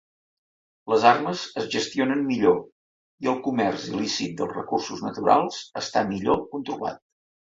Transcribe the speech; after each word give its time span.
Les 0.91 1.03
armes 1.09 1.41
es 1.63 1.67
gestionen 1.73 2.23
millor, 2.29 2.55
i 3.25 3.29
el 3.33 3.37
comerç 3.47 3.85
il·lícit 3.91 4.33
dels 4.39 4.57
recursos 4.57 5.03
naturals 5.09 5.59
està 5.83 6.07
millor 6.15 6.41
controlat. 6.57 7.01